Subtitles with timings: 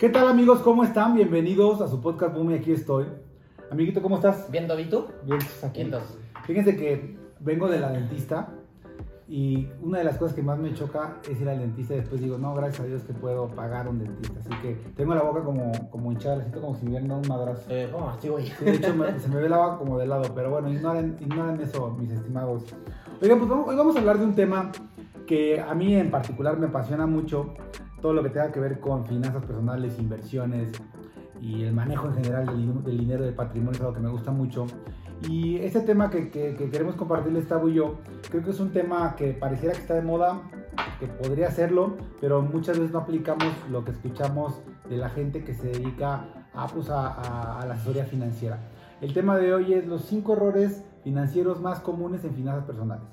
[0.00, 0.60] ¿Qué tal amigos?
[0.60, 1.14] ¿Cómo están?
[1.14, 3.04] Bienvenidos a su podcast Boom y aquí estoy.
[3.70, 4.50] Amiguito, ¿cómo estás?
[4.50, 5.04] ¿Bien, tú?
[5.26, 5.80] Bien, aquí.
[5.80, 6.18] Bien, dos.
[6.46, 8.48] Fíjense que vengo de la dentista
[9.28, 12.18] y una de las cosas que más me choca es ir al dentista y después
[12.22, 14.40] digo, no, gracias a Dios que puedo pagar un dentista.
[14.40, 17.20] Así que tengo la boca como, como hinchada, la siento como si me hubieran dado
[17.20, 17.66] un madrazo.
[17.68, 18.46] Eh, ¿Cómo así, güey?
[18.46, 21.18] Sí, de hecho, me- se me ve la boca como de lado, pero bueno, ignoren,
[21.20, 22.62] ignoren eso, mis estimados.
[23.20, 24.72] Oigan, pues vamos- hoy vamos a hablar de un tema
[25.26, 27.54] que a mí en particular me apasiona mucho,
[28.00, 30.72] todo lo que tenga que ver con finanzas personales, inversiones
[31.40, 34.30] y el manejo en general del, del dinero, del patrimonio, es algo que me gusta
[34.32, 34.66] mucho.
[35.28, 37.96] Y este tema que, que- que queremos compartirles, Tavo y yo,
[38.30, 40.40] creo que es un tema que pareciera que está de moda,
[40.98, 45.54] que podría hacerlo, pero muchas veces no aplicamos lo que escuchamos de la gente que
[45.54, 48.58] se dedica a, pues, a, a- a la asesoría financiera.
[49.00, 53.04] El tema de hoy es los cinco errores financieros más comunes en finanzas personales.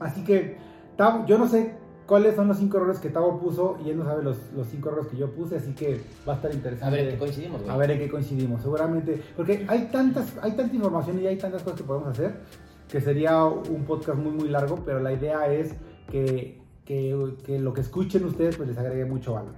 [0.00, 0.56] Así que,
[0.96, 1.76] Tavo, yo no sé
[2.08, 4.88] cuáles son los cinco errores que Tavo puso y él no sabe los, los cinco
[4.88, 6.96] errores que yo puse, así que va a estar A interesante.
[6.96, 7.72] ver, ¿en qué coincidimos, güey?
[7.72, 9.22] A ver en qué coincidimos, seguramente.
[9.36, 12.40] Porque hay tantas, hay tanta información y hay tantas cosas que podemos hacer
[12.88, 15.74] que sería un podcast muy, muy largo, pero la idea es
[16.10, 19.52] que, que, que lo que escuchen ustedes pues les agregue mucho valor.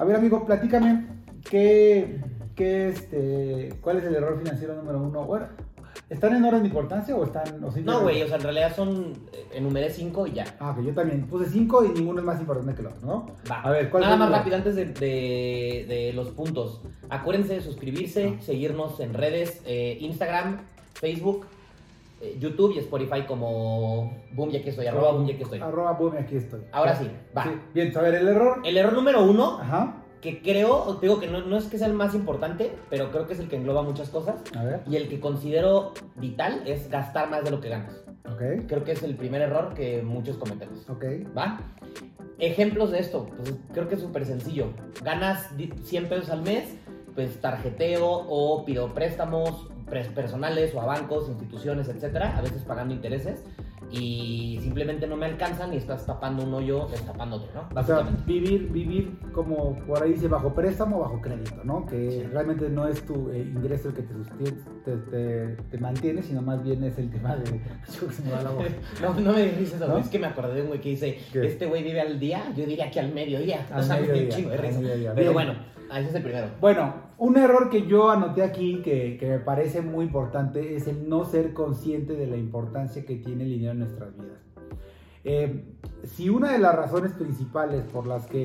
[0.00, 1.06] A ver, amigo, platícame
[1.48, 2.20] qué,
[2.56, 5.24] qué este, cuál es el error financiero número uno.
[5.24, 5.46] Bueno,
[6.12, 7.62] ¿están en orden de importancia o están...?
[7.64, 9.12] O No, güey, o sea, en realidad son.
[9.32, 10.44] eh, Enumeré cinco y ya.
[10.60, 13.26] Ah, que yo también puse cinco y ninguno es más importante que el otro, ¿no?
[13.50, 13.60] Va.
[13.62, 16.80] A ver, ¿cuál Nada el más rápido antes de, de- de los puntos.
[17.10, 18.42] Acuérdense de suscribirse, Ah.
[18.42, 20.58] seguirnos en redes, eh, Instagram,
[20.94, 21.46] Facebook,
[22.20, 25.58] eh, YouTube y Spotify como Boom, ya que estoy, arroba Boom, ya que estoy.
[25.60, 26.60] Arroba boom, aquí estoy.
[26.72, 27.42] Ahora sí, va.
[27.44, 28.60] Sí, Bien, a ver, el error...
[28.64, 31.92] El error número uno, Ajá, que creo, digo que no, no es que sea el
[31.94, 34.36] más importante, pero creo que es el que engloba muchas cosas.
[34.56, 37.92] a ver, Y el que considero vital es gastar más de lo que ganas.
[38.30, 40.88] ok, Creo que es el primer error que muchos cometemos.
[40.88, 41.04] ok.
[41.36, 41.60] ¿Va?
[42.38, 44.68] Ejemplos de esto, pues creo que es súper sencillo.
[45.04, 46.74] Ganas di- 100 pesos al mes,
[47.14, 49.68] pues tarjeteo o pido préstamos
[50.08, 53.44] personales o a bancos, instituciones, etcétera, a veces pagando intereses
[53.90, 57.60] y simplemente no me alcanzan y estás tapando un hoyo destapando otro, ¿no?
[57.60, 58.22] O sea, Básicamente.
[58.26, 61.84] vivir, vivir como por ahí dice bajo préstamo o bajo crédito, ¿no?
[61.84, 62.22] Que Sí.
[62.32, 64.14] realmente no es tu eh, ingreso el que te,
[64.84, 67.44] te, te- te mantiene, sino más bien es el tema de...
[68.00, 68.64] Yo que se me va la voz.
[69.02, 69.98] No, no me dices eso, ¿No?
[69.98, 71.46] es que me acordé de un güey que dice, ¿Qué?
[71.46, 73.66] este güey vive al día, yo diría que al mediodía.
[73.70, 74.80] Al o sea, me dio un mediodía, chingo al risa.
[74.80, 75.12] mediodía.
[75.14, 75.34] Pero Bien.
[75.34, 75.52] bueno,
[75.94, 76.46] ese es el primero.
[76.62, 81.24] Bueno, un error que yo anoté aquí que, me parece muy importante es el no
[81.24, 84.40] ser consciente de la importancia que tiene el dinero en nuestras vidas.
[85.22, 85.64] Eh,
[86.02, 88.42] si una de las razones principales por las que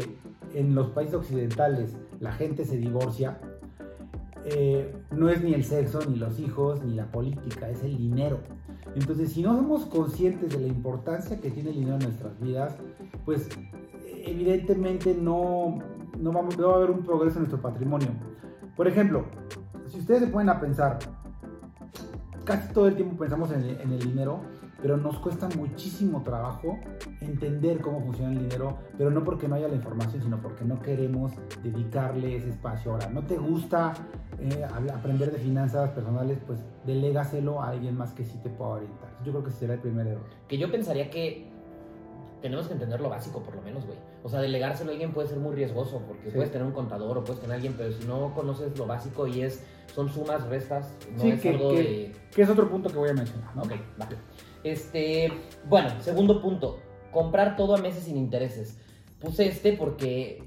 [0.54, 3.40] en los países occidentales la gente se divorcia
[4.46, 8.42] eh, no es ni el sexo, ni los hijos, ni la política, es el dinero.
[8.94, 12.76] Entonces, si no somos conscientes de la importancia que tiene el dinero en nuestras vidas,
[13.26, 13.50] pues
[14.24, 15.80] evidentemente no,
[16.20, 18.10] no, vamos, no va a haber un progreso en nuestro patrimonio.
[18.78, 19.26] Por ejemplo,
[19.88, 21.00] si ustedes se ponen a pensar,
[22.46, 24.42] casi todo el tiempo pensamos en el, dinero,
[24.80, 26.78] pero nos cuesta muchísimo trabajo
[27.20, 30.80] entender cómo funciona el dinero, pero no porque no haya la información, sino porque no
[30.80, 31.32] queremos
[31.64, 32.92] dedicarle ese espacio.
[32.92, 33.96] Ahora, ¿no te gusta
[34.40, 34.64] eh,
[34.94, 36.38] aprender de finanzas personales?
[36.46, 39.10] Pues delégaselo a alguien más que sí te pueda orientar.
[39.26, 40.30] Yo creo que ese será el primer error.
[40.48, 41.50] Que yo pensaría que
[42.44, 43.98] tenemos que entender lo básico, por lo menos, güey.
[44.24, 46.36] O sea, delegárselo a alguien puede ser muy riesgoso, porque Sí.
[46.36, 49.28] puedes tener un contador o puedes tener a alguien, pero si no conoces lo básico
[49.28, 49.64] y es,
[49.94, 52.12] son sumas, restas, no Sí, es que- algo que- de...
[52.36, 53.64] Que es otro punto que voy a mencionar, ¿no?
[53.64, 54.10] Ok, va.
[54.64, 55.32] Este,
[55.70, 56.80] bueno, segundo punto,
[57.12, 58.78] comprar todo a meses sin intereses.
[59.20, 60.44] Puse este porque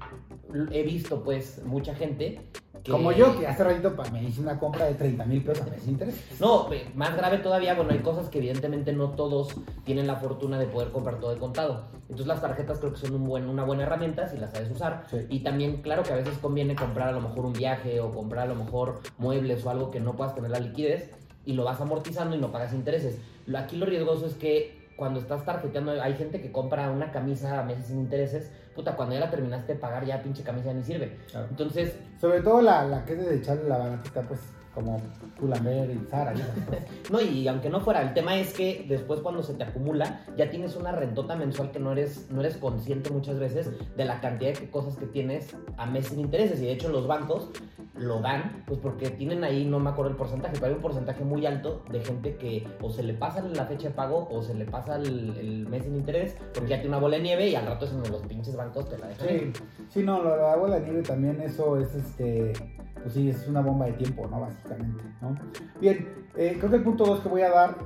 [0.71, 2.39] he visto, pues, mucha gente
[2.83, 2.91] que...
[2.91, 6.15] Como yo, que hace ratito me hice una compra de 30 mil pesos a interés.
[6.39, 9.53] No, más grave todavía, bueno, hay cosas que evidentemente no todos
[9.85, 11.85] tienen la fortuna de poder comprar todo de contado.
[12.03, 15.05] Entonces las tarjetas creo que son un buen, una buena herramienta si las sabes usar.
[15.09, 15.17] Sí.
[15.29, 18.45] Y también, claro que a veces conviene comprar a lo mejor un viaje o comprar
[18.49, 21.11] a lo mejor muebles o algo que no puedas tener la liquidez
[21.45, 23.17] y lo vas amortizando y no pagas intereses.
[23.45, 27.59] Lo- Aquí lo riesgoso es que cuando estás tarjeteando, hay gente que compra una camisa
[27.59, 30.73] a meses sin intereses, puta, cuando ya la terminaste de pagar ya pinche camisa ya
[30.75, 31.17] ni sirve.
[31.31, 31.47] Claro.
[31.49, 34.41] Entonces, Sobre todo la, la que es de echarle la baratita, pues,
[34.73, 35.01] como
[35.39, 36.33] Pull&Bear y Zara.
[36.33, 36.47] cosas.
[37.11, 40.49] No, y aunque no fuera, el tema es que después cuando se te acumula, ya
[40.49, 44.57] tienes una rentota mensual que no eres, no eres consciente muchas veces de la cantidad
[44.57, 46.61] de cosas que tienes a mes sin intereses.
[46.61, 47.49] Y de hecho los bancos
[47.95, 51.23] lo dan, pues porque tienen ahí, no me acuerdo el porcentaje, pero hay un porcentaje
[51.23, 54.53] muy alto de gente que o se le pasa la fecha de pago o se
[54.53, 57.55] le pasa el, el mes sin interés, porque ya tiene una bola de nieve y
[57.55, 59.27] al rato es en los pinches bancos te la dejan.
[59.27, 59.51] Sí,
[59.89, 62.53] sí, no, de la bola de nieve también, eso es este.
[63.01, 64.41] Pues sí, es una bomba de tiempo, ¿no?
[64.41, 65.35] Básicamente, ¿no?
[65.79, 67.77] Bien, eh, creo que el punto 2 que voy a dar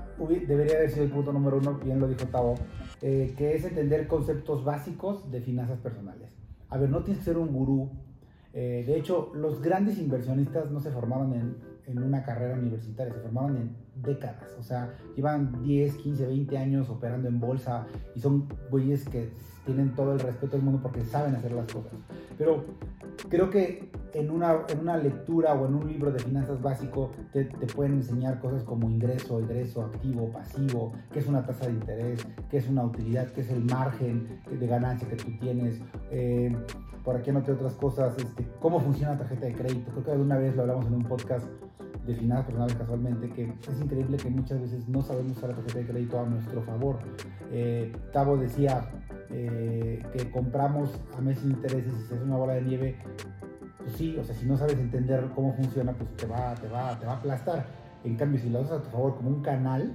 [0.48, 2.56] debería haber sido el punto número uno, bien lo dijo Tavo,
[3.02, 6.30] eh, que es entender conceptos básicos de finanzas personales.
[6.70, 7.92] A ver, no tienes que ser un gurú
[8.58, 11.58] Eh, de hecho, los grandes inversionistas no se formaron en,
[11.88, 14.56] en una carrera universitaria, se formaron en décadas.
[14.58, 17.86] O sea, llevan 10, 15, 20 años operando en bolsa
[18.16, 19.30] y son güeyes que
[19.66, 22.00] tienen todo el respeto del mundo porque saben hacer las cosas.
[22.38, 22.64] Pero
[23.28, 27.46] creo que en una, en una lectura o en un libro de finanzas básico te,
[27.46, 32.26] te, pueden enseñar cosas como ingreso, egreso, activo, pasivo, qué es una tasa de interés,
[32.50, 35.82] qué es una utilidad, qué es el margen de ganancia que tú tienes.
[36.12, 36.56] Eh,
[37.04, 39.92] por aquí anoté otras cosas, este, cómo funciona la tarjeta de crédito.
[39.92, 41.46] Creo que alguna vez lo hablamos en un podcast
[42.08, 45.80] de finanzas personales casualmente, que es increíble que muchas veces no sabemos usar la tarjeta
[45.80, 47.00] de crédito a nuestro favor.
[47.52, 48.90] Eh, Tavo decía
[49.30, 52.98] eh, que compramos a meses intereses y se hace una bola de nieve,
[53.86, 57.00] pues sí, o sea, si no sabes entender cómo funciona, pues te va, te va,
[57.00, 57.66] te va a aplastar.
[58.04, 59.94] En cambio, si lo usas a tu favor como un canal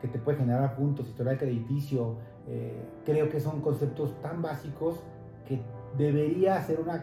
[0.00, 5.00] que te puede generar puntos, historial crediticio, eh, creo que son conceptos tan básicos
[5.48, 5.60] que
[5.96, 7.02] debería ser una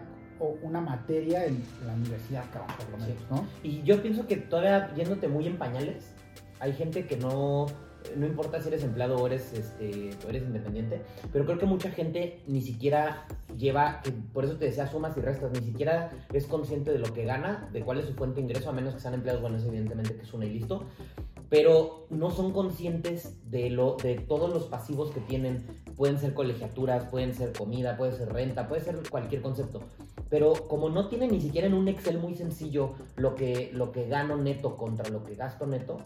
[0.63, 3.45] una materia en la universidad, por lo menos, ¿no?
[3.63, 6.13] Y yo pienso que todavía yéndote muy en pañales,
[6.59, 7.67] hay gente que no,
[8.15, 11.01] no importa si eres empleado o eres, este, eres independiente,
[11.31, 13.25] pero creo que mucha gente ni siquiera
[13.57, 14.01] lleva,
[14.33, 17.69] por eso te decía sumas y restas, ni siquiera es consciente de lo que gana,
[17.71, 20.15] de cuál es su fuente de ingreso, a menos que sean empleados, bueno, es evidentemente
[20.15, 20.85] que es una y listo,
[21.51, 25.65] pero no son conscientes de, lo, de todos los pasivos que tienen.
[25.97, 29.81] Pueden ser colegiaturas, pueden ser comida, puede ser renta, puede ser cualquier concepto.
[30.29, 34.07] Pero como no tienen ni siquiera en un Excel muy sencillo lo que, lo que
[34.07, 35.97] gano neto contra lo que gasto neto,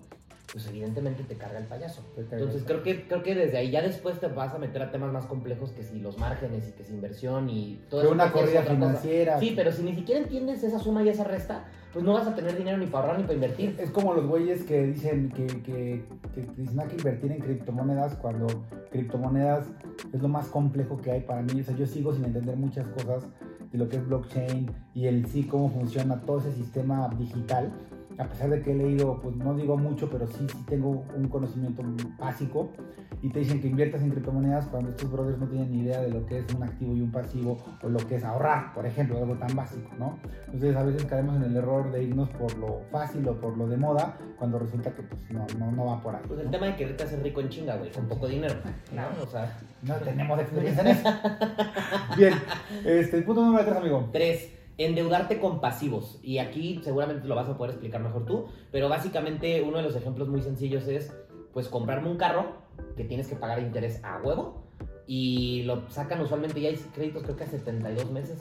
[0.55, 2.01] pues evidentemente te carga el payaso.
[2.15, 5.11] Entonces creo que, creo que desde ahí ya después te vas a meter a temas
[5.11, 8.11] más complejos que si los márgenes y que si inversión y todo eso.
[8.13, 9.37] una corrida financiera.
[9.37, 12.35] Sí, pero si ni siquiera entiendes esa suma y esa resta, pues no vas a
[12.35, 13.75] tener dinero ni para ahorrar ni para invertir.
[13.77, 18.15] Es como los güeyes que dicen que, que, que dicen hay que invertir en criptomonedas
[18.15, 18.47] cuando
[18.91, 19.65] criptomonedas
[20.13, 21.59] es lo más complejo que hay para mí.
[21.59, 23.25] O sea, yo sigo sin entender muchas cosas
[23.73, 27.73] de lo que es blockchain y el sí cómo funciona todo ese sistema digital
[28.17, 31.27] a pesar de que he leído, pues no digo mucho, pero sí, sí tengo un
[31.27, 31.83] conocimiento
[32.17, 32.71] básico,
[33.21, 36.09] y te dicen que inviertas en criptomonedas cuando estos brothers no tienen ni idea de
[36.09, 39.17] lo que es un activo y un pasivo, o lo que es ahorrar, por ejemplo,
[39.17, 40.19] algo tan básico, ¿no?
[40.45, 43.67] Entonces a veces caemos en el error de irnos por lo fácil o por lo
[43.67, 46.21] de moda, cuando resulta que pues no, no, no va por ahí.
[46.27, 48.55] Pues el tema de quererte hacer rico en chinga, güey, con poco dinero.
[48.89, 49.57] Claro, o sea...
[49.81, 51.09] No tenemos experiencia en eso.
[52.17, 52.33] Bien,
[52.85, 54.09] este, punto número tres, amigo.
[54.11, 56.19] Tres endeudarte con pasivos.
[56.21, 59.95] Y aquí seguramente lo vas a poder explicar mejor tú, pero básicamente uno de los
[59.95, 61.15] ejemplos muy sencillos es,
[61.53, 62.57] pues, comprarme un carro
[62.97, 64.64] que tienes que pagar interés a huevo
[65.07, 68.39] y lo sacan usualmente ya hay créditos creo que a 72 meses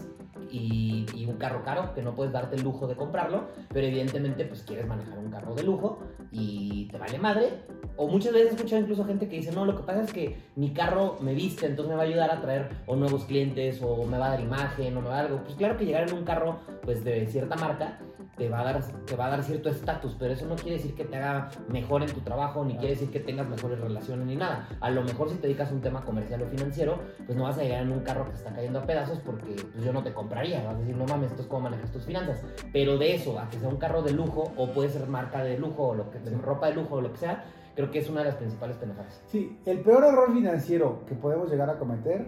[0.50, 4.62] y, un carro caro que no puedes darte el lujo de comprarlo, pero evidentemente pues
[4.62, 5.98] quieres manejar un carro de lujo
[6.30, 7.48] y te vale madre.
[7.96, 10.36] O muchas veces he escuchado incluso gente que dice, no, lo que pasa es que
[10.56, 14.04] mi carro me viste, entonces me va a ayudar a traer o nuevos clientes o
[14.04, 15.44] me va a dar imagen o me va a dar algo.
[15.44, 18.00] Pues claro que llegar en un carro pues de cierta marca
[18.36, 20.94] te va a dar, te va a dar cierto estatus, pero eso no quiere decir
[20.94, 24.36] que te haga mejor en tu trabajo, ni quiere decir que tengas mejores relaciones ni
[24.36, 24.68] nada.
[24.80, 27.58] A lo mejor si te dedicas a un tema comercial o financiero, pues no vas
[27.58, 30.12] a llegar en un carro que está cayendo a pedazos porque pues, yo no te
[30.12, 30.62] compraría.
[30.64, 32.42] Vas a decir, no mames, esto es cómo manejas tus finanzas.
[32.72, 35.58] Pero de eso, a que sea un carro de lujo, o puede ser marca de
[35.58, 37.44] lujo, o lo que, ropa de lujo, o lo que sea,
[37.74, 39.22] creo que es una de las principales pendejadas.
[39.26, 42.26] Sí, el peor error financiero que podemos llegar a cometer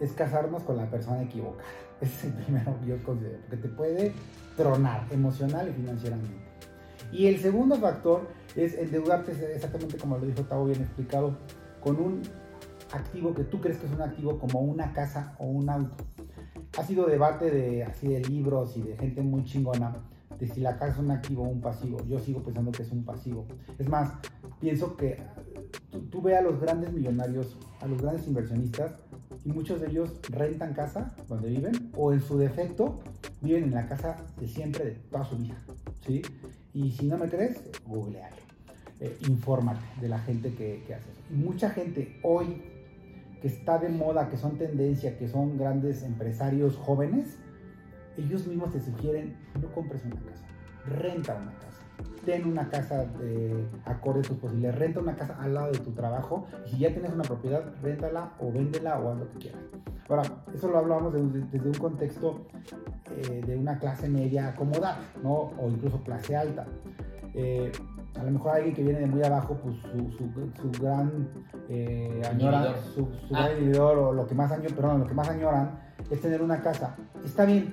[0.00, 1.68] es casarnos con la persona equivocada.
[2.00, 4.12] Ese es el primero que yo considero, porque te puede
[4.56, 6.50] tronar emocional y financieramente.
[7.12, 11.36] Y el segundo factor es endeudarte exactamente como lo dijo Tavo bien explicado,
[11.80, 12.22] con un
[12.92, 16.04] activo que tú crees que es un activo como una casa o un auto.
[16.78, 19.94] Ha sido debate de así de libros y de gente muy chingona
[20.40, 21.98] de si la casa es un activo o un pasivo.
[22.08, 23.46] Yo sigo pensando que es un pasivo.
[23.78, 24.14] Es más,
[24.58, 25.18] pienso que
[25.90, 28.92] tú, tú ve a los grandes millonarios, a los grandes inversionistas,
[29.44, 33.00] y muchos de ellos rentan casa donde viven o en su defecto
[33.40, 35.56] viven en la casa de siempre de toda su vida.
[36.06, 36.22] ¿sí?
[36.74, 38.36] Y si no me crees, googlealo.
[39.00, 41.20] Eh, infórmate de la gente que, que hace eso.
[41.30, 42.62] Y mucha gente hoy
[43.40, 47.38] que está de moda, que son tendencia, que son grandes empresarios jóvenes,
[48.16, 50.44] ellos mismos te sugieren, no compres una casa,
[50.86, 51.66] renta una casa.
[52.24, 55.92] Ten una casa de acorde a tus posibilidades, renta una casa al lado de tu
[55.92, 59.60] trabajo y si ya tienes una propiedad, réntala o véndela o haz lo que quieras.
[60.08, 60.22] Ahora,
[60.54, 62.46] eso lo hablábamos desde un contexto
[63.16, 65.52] eh, de una clase media acomodada, ¿no?
[65.58, 66.66] O incluso clase alta.
[67.34, 67.70] Eh,
[68.18, 70.10] a lo mejor alguien que viene de muy abajo, pues su,
[70.60, 71.28] su, gran
[71.68, 73.48] eh, añora, su, su ah.
[73.48, 75.78] gran o lo que más añoran, perdón, lo que más añoran
[76.10, 76.96] es tener una casa.
[77.24, 77.72] Está bien,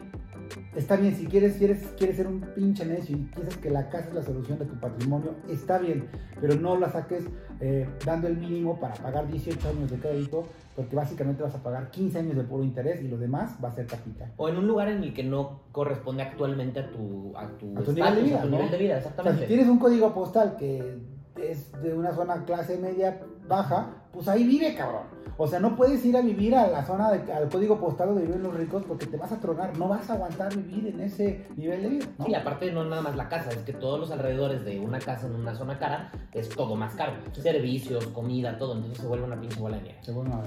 [0.75, 3.89] está bien, si quieres, si eres, quieres ser un pinche necio y piensas que la
[3.89, 6.07] casa es la solución de tu patrimonio, está bien,
[6.39, 7.25] pero no la saques
[7.59, 10.43] eh, dando el mínimo para pagar 18 años de crédito,
[10.75, 13.73] porque básicamente vas a pagar 15 años de puro interés y lo demás va a
[13.73, 14.31] ser capital.
[14.37, 17.83] O en un lugar en el que no corresponde actualmente a tu, a tu, A
[17.83, 18.55] tu nivel de vida, a tu ¿no?
[18.57, 19.41] nivel de vida, O sea, exactamente.
[19.41, 20.97] si tienes un código postal que
[21.41, 25.15] es de una zona clase media baja, pues ahí vive, cabrón.
[25.39, 28.23] O sea, no puedes ir a vivir a la zona, de- al código postal donde
[28.25, 31.45] viven los ricos porque te vas a tronar, no vas a aguantar vivir en ese
[31.55, 32.25] nivel de vida, ¿no?
[32.25, 35.27] Sí, aparte no nada más la casa, es que todos los alrededores de una casa
[35.27, 37.13] en una zona cara es todo más caro.
[37.33, 39.99] Servicios, comida, todo, entonces se vuelve una pinche bola de nieve.
[40.01, 40.41] Se vuelve una-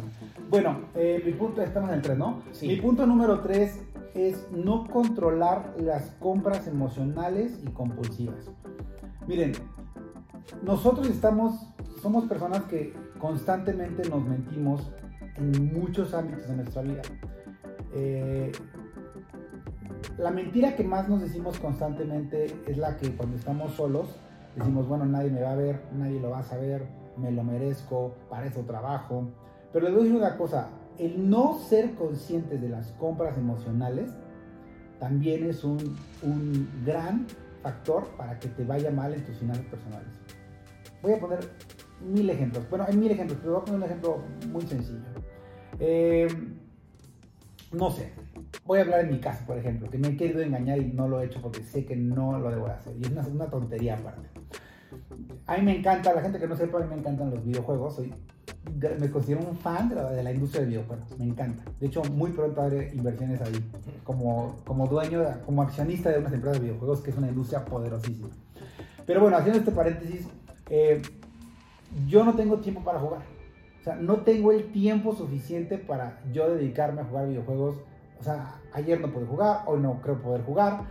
[0.51, 2.43] Bueno, eh, mi punto, estamos en el 3, ¿no?
[2.51, 2.67] Sí.
[2.67, 3.81] Mi punto número 3
[4.15, 8.51] es no controlar las compras emocionales y compulsivas.
[9.29, 9.53] Miren,
[10.63, 11.67] nosotros estamos,
[12.03, 14.91] somos personas que constantemente nos mentimos
[15.37, 17.03] en muchos ámbitos de nuestra vida.
[17.95, 18.53] Eh,
[20.19, 24.09] la mentira que más nos decimos constantemente es la que cuando estamos solos
[24.57, 28.15] decimos, bueno, nadie me va a ver, nadie lo va a saber, me lo merezco,
[28.29, 29.29] para eso trabajo.
[29.73, 30.69] Pero les voy a decir una cosa,
[30.99, 34.11] el no ser conscientes de las compras emocionales
[34.99, 37.27] también es un, un gran
[37.63, 40.20] factor para que te vaya mal en tus finanzas personales.
[41.03, 41.39] Voy a poner
[42.01, 42.69] mil ejemplos.
[42.69, 44.19] Bueno, hay mil ejemplos, pero voy a poner un ejemplo
[44.51, 45.01] muy sencillo.
[45.79, 46.29] Eh,
[47.73, 48.13] no sé,
[48.65, 51.09] voy a hablar en mi caso, por ejemplo, que me he querido engañar y no
[51.09, 52.97] lo he hecho porque sé que no lo debo de hacer.
[52.97, 54.29] Y es una, una tontería aparte.
[55.47, 57.97] A mí me encanta, la gente que no sepa, a mí me encantan los videojuegos.
[57.97, 58.13] Soy,
[58.99, 61.19] me considero un fan de la, de la industria de videojuegos.
[61.19, 61.65] Me encanta.
[61.79, 63.71] De hecho, muy pronto haré inversiones ahí.
[64.05, 68.31] Como, como dueño, como accionista de unas empresas de videojuegos, que es una industria poderosísima.
[69.07, 70.27] Pero bueno, haciendo este paréntesis,
[70.71, 71.03] eh,
[72.07, 73.23] yo no tengo tiempo para jugar.
[73.81, 77.77] O sea, no tengo el tiempo suficiente para yo dedicarme a jugar videojuegos.
[78.19, 80.83] O sea, ayer no pude jugar, hoy no creo poder jugar.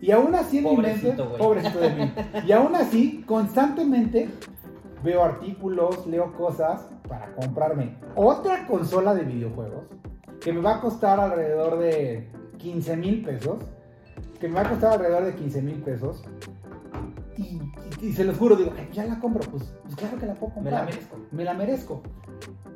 [0.00, 1.38] Y aún así en mi mente, Pobrecito, güey.
[1.38, 2.12] pobrecito de mí.
[2.46, 4.28] Y aún así, constantemente
[5.02, 9.84] veo artículos, leo cosas para comprarme otra consola de videojuegos
[10.40, 13.58] que me va a costar alrededor de 15 mil pesos.
[14.40, 16.22] Que me va a costar alrededor de 15 mil pesos.
[17.38, 17.60] Y,
[18.02, 19.48] y- y se los juro, digo, "Ay, ya la compro.
[19.50, 20.80] Pues, pues claro que la puedo Me comprar.
[20.80, 21.16] la merezco.
[21.32, 22.02] Me la merezco.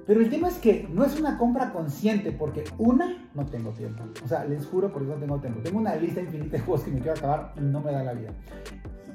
[0.07, 4.04] Pero el tema es que no es una compra consciente, porque una, no tengo tiempo.
[4.25, 5.61] O sea, les juro porque no tengo tiempo.
[5.62, 8.12] Tengo una lista infinita de juegos que me quiero acabar y no me da la
[8.14, 8.31] vida.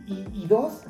[0.06, 0.84] Y, y dos,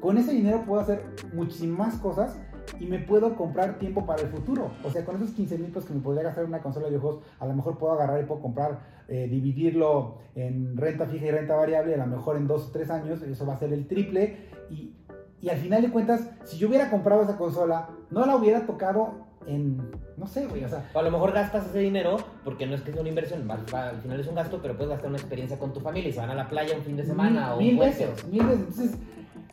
[0.00, 2.36] con ese dinero puedo hacer muchísimas cosas
[2.80, 4.70] y me puedo comprar tiempo para el futuro.
[4.84, 6.90] O sea, con esos 15 mil pesos que me podría gastar en una consola de
[6.90, 11.30] videojuegos, a lo mejor puedo agarrar y puedo comprar, eh, dividirlo en renta fija y
[11.30, 13.86] renta variable, a lo mejor en dos o tres años, eso va a ser el
[13.86, 14.36] triple.
[14.70, 14.94] Y,
[15.40, 19.24] y al final de cuentas, si yo hubiera comprado esa consola, no la hubiera tocado
[19.46, 22.74] en, no sé, güey, o sea, O a lo mejor gastas ese dinero porque no
[22.74, 25.58] es que sea una inversión, al final es un gasto, pero puedes gastar una experiencia
[25.58, 27.78] con tu familia y se van a la playa un fin de semana o mil,
[27.78, 28.60] veces, mil veces.
[28.60, 28.98] Entonces,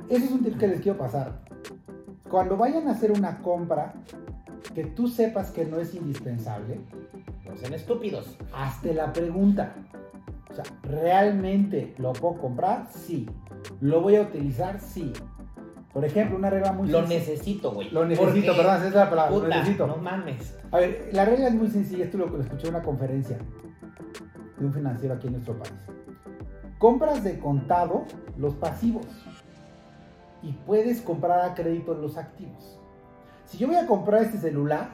[0.09, 1.41] ese es un tip que les quiero pasar.
[2.31, 3.93] Cuando vayan a hacer una compra
[4.73, 6.79] que tú sepas que no es indispensable,
[7.45, 8.37] No sean estúpidos.
[8.53, 9.73] hazte la pregunta.
[10.49, 12.87] O sea, ¿realmente lo puedo comprar?
[12.89, 13.27] Sí.
[13.81, 14.79] ¿Lo voy a utilizar?
[14.79, 15.11] Sí.
[15.93, 17.19] Por ejemplo, una regla muy Lo sencilla.
[17.19, 17.89] necesito, güey.
[17.89, 19.31] Lo necesito, perdón, esa es la palabra.
[19.31, 19.87] puta, lo necesito.
[19.87, 20.57] No mames.
[20.71, 22.05] A ver, la regla es muy sencilla.
[22.05, 23.37] Esto lo, lo escuché en una conferencia
[24.57, 25.73] de un financiero aquí en nuestro país.
[26.79, 28.05] Compras de contado
[28.37, 29.05] los pasivos
[30.43, 32.79] y puedes comprar a crédito los activos.
[33.45, 34.89] Si yo voy a comprar este celular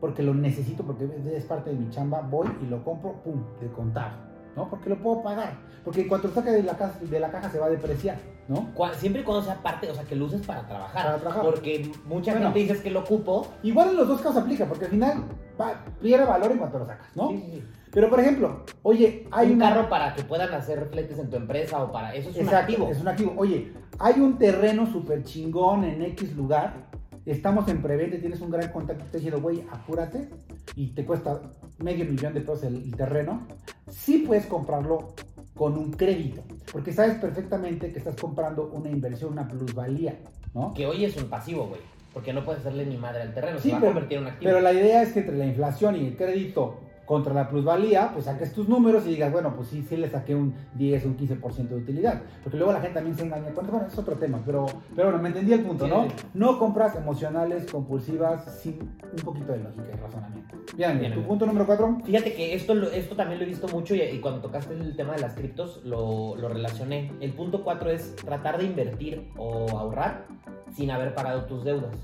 [0.00, 3.68] porque lo necesito, porque es parte de mi chamba, voy y lo compro, pum, de
[3.68, 4.16] contado,
[4.56, 4.68] ¿no?
[4.70, 5.54] Porque lo puedo pagar.
[5.84, 8.16] Porque cuando lo saque de la, caja, de la caja se va a depreciar,
[8.48, 8.70] ¿no?
[8.96, 11.04] Siempre y cuando sea parte, o sea, que lo uses para trabajar.
[11.04, 11.44] Para trabajar.
[11.44, 12.46] Porque mucha Bueno.
[12.52, 13.46] gente dice que lo ocupo.
[13.62, 15.24] Igual en los dos casos aplica, porque al final
[15.60, 17.28] va- pierde valor en cuanto lo sacas, ¿no?
[17.30, 17.62] Sí, sí, sí.
[17.90, 21.36] Pero por ejemplo, oye, hay un una- carro para que puedan hacer fletes en tu
[21.36, 22.88] empresa o para eso es un activo.
[22.88, 23.34] es un activo.
[23.36, 26.86] Oye, hay un terreno súper chingón en X lugar.
[27.26, 29.04] Estamos en preventa, y tienes un gran contacto.
[29.10, 30.28] Te diciendo, güey, apúrate.
[30.76, 31.40] Y te cuesta
[31.78, 33.46] medio millón de pesos el, el terreno.
[33.90, 35.14] Sí puedes comprarlo
[35.54, 36.42] con un crédito.
[36.72, 40.18] Porque sabes perfectamente que estás comprando una inversión, una plusvalía,
[40.52, 40.74] ¿no?
[40.74, 41.80] Que hoy es un pasivo, güey.
[42.12, 43.58] Porque no puedes hacerle ni madre al terreno.
[43.58, 44.50] Sí, se va pero- a convertir en un activo.
[44.50, 48.24] Pero la idea es que entre la inflación y el crédito contra la plusvalía, pues
[48.24, 51.68] saques tus números y digas, bueno, pues sí, sí le saqué un 10, un 15%
[51.68, 52.22] de utilidad.
[52.42, 53.50] Porque luego la gente también se engaña.
[53.54, 56.06] Bueno, es otro tema, pero, pero bueno, me entendí el punto, ¿no?
[56.32, 60.56] No compras emocionales, compulsivas, sin un poquito de lógica y razonamiento.
[60.76, 61.28] Bien, Bien, tu bien.
[61.28, 61.98] punto número 4.
[62.04, 65.14] Fíjate que esto, esto también lo he visto mucho y, y cuando tocaste el tema
[65.14, 67.12] de las criptos lo, lo relacioné.
[67.20, 70.24] El punto 4 es tratar de invertir o ahorrar
[70.72, 71.94] sin haber pagado tus deudas.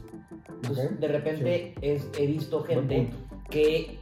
[0.62, 3.10] Entonces, de repente es- he visto gente
[3.48, 3.98] que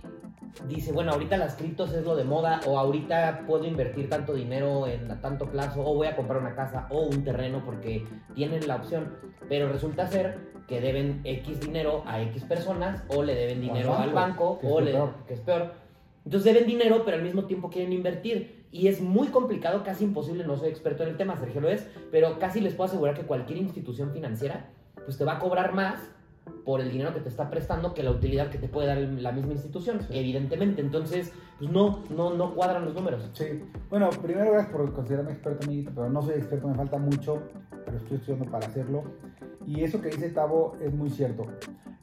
[0.69, 4.87] dice, bueno, ahorita las criptos es lo de moda, o ahorita puedo invertir tanto dinero
[4.87, 8.67] en a tanto plazo, o voy a comprar una casa o un terreno porque tienen
[8.67, 9.17] la opción,
[9.49, 14.13] pero resulta ser que deben X dinero a X personas, o le deben dinero al
[14.13, 15.15] banco, o le, peor.
[15.27, 15.73] que es peor.
[16.25, 18.67] Entonces deben dinero, pero al mismo tiempo quieren invertir.
[18.71, 21.89] Y es muy complicado, casi imposible, no soy experto en el tema, Sergio lo es,
[22.11, 24.69] pero casi les puedo asegurar que cualquier institución financiera,
[25.07, 26.11] pues te va a cobrar más
[26.65, 29.33] por el dinero que te está prestando que la utilidad que te puede dar la
[29.33, 30.81] misma institución, evidentemente.
[30.81, 33.29] Entonces, pues no, no, no cuadran los números.
[33.33, 33.65] Sí.
[33.91, 37.43] Bueno, primero gracias por considerarme experto, amiguito, pero no soy experto, me falta mucho,
[37.85, 39.05] pero estoy estudiando para hacerlo.
[39.67, 41.47] Y eso que dice Tavo es muy cierto.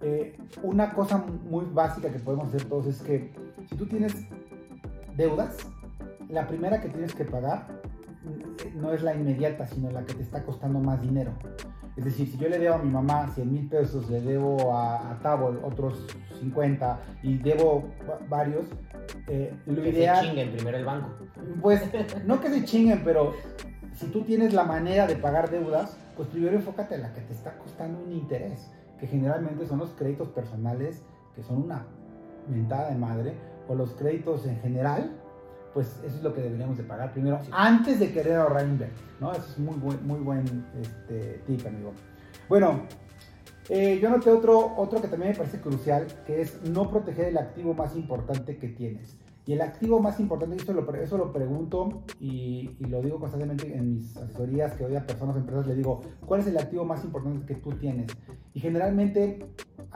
[0.01, 3.31] Eh, una cosa muy básica que podemos hacer todos es que
[3.69, 4.13] si tú tienes
[5.15, 5.57] deudas,
[6.29, 7.67] la primera que tienes que pagar
[8.23, 11.31] mm, no es la inmediata, sino la que te está costando más dinero.
[11.97, 15.11] Es decir, si yo le debo a mi mamá 100 mil pesos, le debo a,
[15.11, 16.05] a otros
[16.39, 18.65] 50 y debo va- varios,
[19.27, 20.17] eh, lo Que ideal...
[20.17, 21.09] se chinguen primero el banco.
[21.61, 21.81] Pues
[22.25, 23.31] no que se chinguen, pero
[23.93, 27.33] si tú tienes la manera de pagar deudas, pues primero enfócate en la que te
[27.33, 31.01] está costando un interés, que generalmente son los créditos personales,
[31.33, 31.85] que son una
[32.49, 33.33] mentada de madre,
[33.67, 35.11] o los créditos en general,
[35.75, 39.33] pues eso es lo que deberíamos de pagar primero, antes de querer ahorrar invertir, ¿no?
[39.33, 41.91] Eso es muy buen, muy buen este, tip, amigo.
[42.47, 42.83] Bueno,
[43.67, 47.37] eh, yo noté otro, otro que también me parece crucial, que es no proteger el
[47.37, 49.17] activo más importante que tienes.
[49.47, 53.19] Y el activo más importante, y eso lo, eso lo pregunto y, y lo digo
[53.19, 56.83] constantemente en mis asesorías que doy a personas, empresas, le digo, ¿cuál es el activo
[56.83, 58.11] más importante que tú tienes?
[58.55, 59.45] Y generalmente,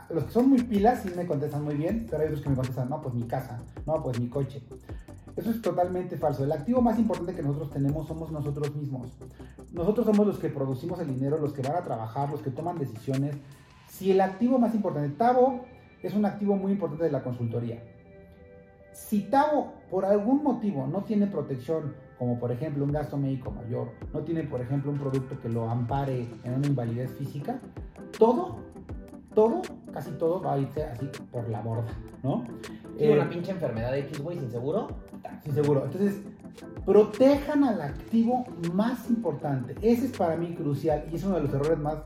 [0.08, 2.56] los que son muy pilas sí me contestan muy bien, pero hay otros que me
[2.56, 4.62] contestan, no, pues mi casa, no, pues mi coche.
[5.36, 6.44] Eso es totalmente falso.
[6.44, 9.08] El activo más importante que nosotros tenemos somos nosotros mismos.
[9.72, 12.78] Nosotros somos los que producimos el dinero, los que van a trabajar, los que toman
[12.78, 13.36] decisiones.
[13.88, 15.64] Si el activo más importante, Tavo
[16.02, 17.82] es un activo muy importante de la consultoría.
[19.08, 23.88] Si Tavo por algún motivo no tiene protección, como por ejemplo un gasto médico mayor,
[24.12, 27.58] no tiene por ejemplo un producto que lo ampare en una invalidez física,
[28.18, 28.58] todo,
[29.34, 31.90] todo, casi todo va a irse así por la borda,
[32.22, 32.44] ¿no?
[32.96, 34.88] Sí, Eh, una pinche enfermedad de X, güey, sin seguro.
[35.42, 35.86] Sí, seguro.
[35.86, 36.20] Entonces,
[36.84, 39.74] protejan al activo más importante.
[39.80, 41.96] Ese es para mí crucial y es uno de los errores más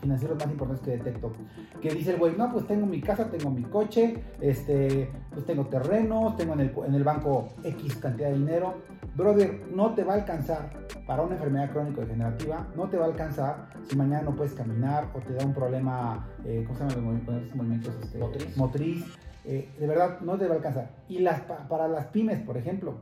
[0.00, 1.32] financieros más importantes que detecto.
[1.80, 5.66] Que dice el güey, no, pues tengo mi casa, tengo mi coche, este, pues tengo
[5.66, 8.74] terrenos, tengo en el, en el banco X cantidad de dinero.
[9.14, 10.70] Brother, no te va a alcanzar
[11.06, 15.20] para una enfermedad crónico-degenerativa, no te va a alcanzar si mañana no puedes caminar o
[15.20, 17.94] te da un problema, eh, ¿cómo se llaman los movimientos?
[18.02, 18.56] Este, Motriz.
[18.56, 19.04] motriz.
[19.44, 20.90] Eh, de verdad, no te va a alcanzar.
[21.08, 22.94] Y las, pa- para las pymes, por ejemplo,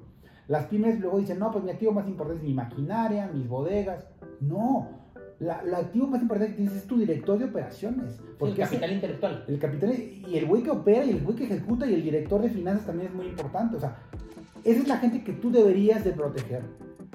[0.46, 4.05] las pymes luego dicen, no, pues mi activo más importante es mi maquinaria, mis bodegas.
[4.40, 4.88] No,
[5.40, 8.12] la, el activo más importante que tienes es tu director de operaciones.
[8.12, 9.44] Sí, el Porque capital intelectual.
[9.49, 12.40] el capital y el güey que opera y el güey que ejecuta y el director
[12.40, 13.77] de finanzas también es muy importante.
[13.77, 13.97] O sea,
[14.64, 16.62] esa es la gente que tú deberías de proteger.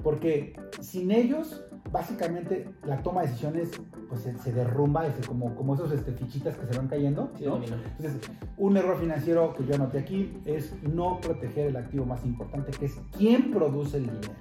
[0.04, 3.72] Porque sin ellos, básicamente, la toma de decisiones
[4.08, 7.32] pues se, se derrumba, es como, como esos este, fichitas que se van cayendo.
[7.38, 7.58] Sí, ¿no?
[7.58, 8.20] Entonces,
[8.58, 12.86] un error financiero que yo anoté aquí es no proteger el activo más importante, que
[12.86, 14.34] es quién produce el dinero.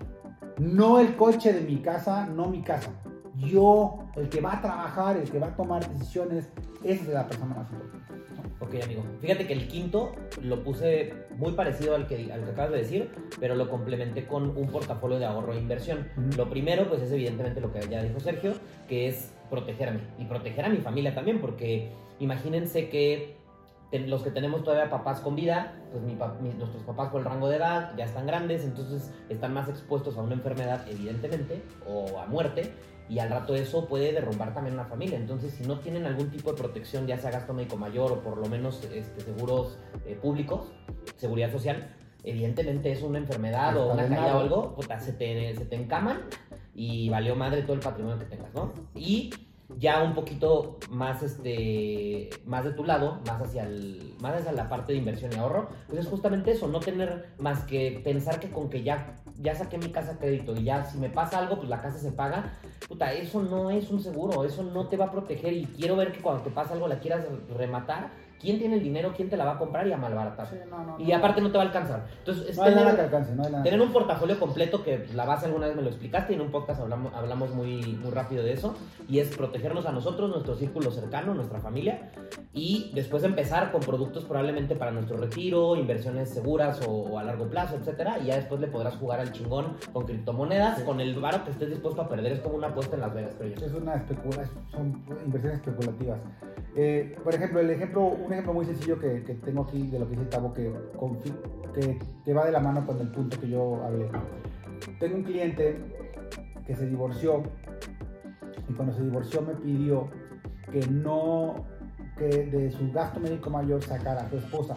[0.59, 2.91] No el coche de mi casa, no mi casa.
[3.39, 6.49] Yo, el que va a trabajar, el que va a tomar decisiones,
[6.83, 8.15] esa es la persona más importante.
[8.35, 8.67] ¿no?
[8.67, 9.05] Ok, amigo.
[9.21, 13.11] Fíjate que el quinto lo puse muy parecido al que, al que acabas de decir,
[13.39, 16.09] pero lo complementé con un portafolio de ahorro e inversión.
[16.37, 18.55] Lo primero, pues es evidentemente lo que ya dijo Sergio,
[18.89, 23.39] que es protegerme y proteger a mi familia también, porque imagínense que
[23.93, 27.57] los que tenemos todavía papás con vida, pues mi nuestros papás por el rango de
[27.57, 32.71] edad ya están grandes, entonces están más expuestos a una enfermedad, evidentemente, o a muerte,
[33.09, 35.17] y al rato eso puede derrumbar también una familia.
[35.17, 38.39] Entonces, si no tienen algún tipo de protección, ya sea gasto médico mayor o por
[38.39, 40.73] lo menos este, seguros eh, públicos,
[41.17, 41.95] seguridad social,
[42.25, 46.21] evidentemente es una enfermedad o una caída o algo, puta, se te, se te encaman
[46.75, 48.73] y valió madre todo el patrimonio que tengas, ¿no?
[48.95, 49.31] Y
[49.77, 54.69] ya un poquito más este más de tu lado, más hacia el más hacia la
[54.69, 58.51] parte de inversión y ahorro, pues es justamente eso, no tener más que pensar que
[58.51, 61.57] con que ya ya saqué mi casa a crédito y ya si me pasa algo,
[61.57, 62.53] pues la casa se paga.
[62.89, 66.13] Puta, eso no es un seguro, eso no te va a proteger y quiero ver
[66.13, 67.25] que cuando te pasa algo la quieras
[67.57, 70.47] rematar, quién tiene el dinero, quién te la va a comprar y a malbaratar.
[70.49, 72.07] Sí, no, no, Y aparte no te va a alcanzar.
[72.19, 73.65] Entonces, es No hay tener- nada que alcance, no hay nada.
[73.65, 76.43] Tener un portafolio completo que pues, la base alguna vez me lo explicaste y en
[76.43, 78.75] un podcast hablamos, hablamos muy, muy rápido de eso
[79.09, 82.11] y es protegernos a nosotros, nuestro círculo cercano, nuestra familia
[82.53, 87.49] y después empezar con productos probablemente para nuestro retiro, inversiones seguras o, o a largo
[87.49, 90.85] plazo, etcétera y ya después le podrás jugar al chingón con criptomonedas, Sí.
[90.85, 93.35] con el varo que estés dispuesto a perder, es como una apuesta en Las Vegas,
[93.39, 93.67] creo yo.
[93.67, 96.19] Es una especula, son inversiones especulativas.
[96.77, 100.17] Eh, por ejemplo, el ejemplo, un ejemplo muy sencillo que, tengo aquí de lo que
[100.17, 100.73] dice Tavo que,
[101.75, 104.09] que, que va de la mano con el punto que yo hablé.
[105.01, 105.77] Tengo un cliente
[106.67, 107.43] que se divorció
[108.69, 110.09] y cuando se divorció me pidió
[110.71, 111.65] que no,
[112.19, 114.77] que de su gasto médico mayor sacara a su esposa.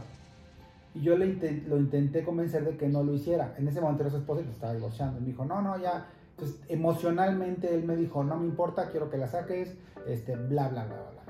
[0.94, 1.36] Y yo le
[1.68, 3.54] lo intenté convencer de que no lo hiciera.
[3.58, 5.20] En ese momento era su esposa y se estaba divorciando.
[5.20, 6.06] Y me dijo, no, no, ya.
[6.32, 9.76] Entonces, emocionalmente él me dijo, no me importa, quiero que la saques,
[10.08, 11.21] este, bla, bla, bla, bla.